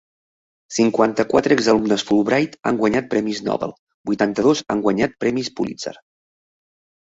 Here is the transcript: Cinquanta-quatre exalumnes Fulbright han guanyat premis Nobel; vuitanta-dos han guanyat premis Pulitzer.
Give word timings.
Cinquanta-quatre 0.75 1.53
exalumnes 1.57 2.05
Fulbright 2.07 2.55
han 2.69 2.79
guanyat 2.79 3.11
premis 3.11 3.43
Nobel; 3.49 3.75
vuitanta-dos 4.11 4.65
han 4.75 4.83
guanyat 4.87 5.15
premis 5.27 5.53
Pulitzer. 5.61 5.95